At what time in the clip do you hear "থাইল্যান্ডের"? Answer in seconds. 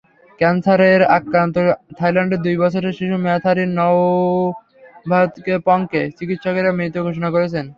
1.97-2.43